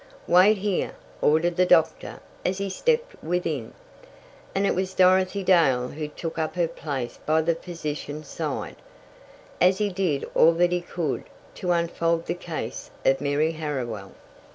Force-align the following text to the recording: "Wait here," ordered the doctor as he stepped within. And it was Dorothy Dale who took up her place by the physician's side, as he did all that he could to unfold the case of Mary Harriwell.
"Wait 0.25 0.57
here," 0.57 0.95
ordered 1.21 1.55
the 1.57 1.63
doctor 1.67 2.19
as 2.43 2.57
he 2.57 2.71
stepped 2.71 3.23
within. 3.23 3.71
And 4.55 4.65
it 4.65 4.73
was 4.73 4.95
Dorothy 4.95 5.43
Dale 5.43 5.89
who 5.89 6.07
took 6.07 6.39
up 6.39 6.55
her 6.55 6.67
place 6.67 7.19
by 7.27 7.43
the 7.43 7.53
physician's 7.53 8.27
side, 8.27 8.77
as 9.61 9.77
he 9.77 9.89
did 9.89 10.27
all 10.33 10.53
that 10.53 10.71
he 10.71 10.81
could 10.81 11.25
to 11.53 11.69
unfold 11.71 12.25
the 12.25 12.33
case 12.33 12.89
of 13.05 13.21
Mary 13.21 13.51
Harriwell. 13.51 14.13